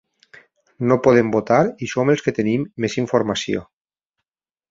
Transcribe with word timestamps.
No 0.91 0.95
podem 1.07 1.27
votar 1.35 1.59
i 1.87 1.91
som 1.91 2.11
els 2.13 2.25
qui 2.27 2.35
tenim 2.39 2.65
més 2.85 2.97
informació? 3.05 3.65